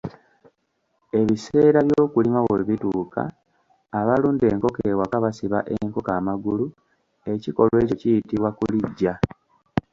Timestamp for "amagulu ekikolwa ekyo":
6.19-7.95